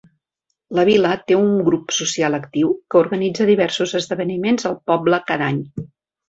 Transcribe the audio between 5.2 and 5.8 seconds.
cada any.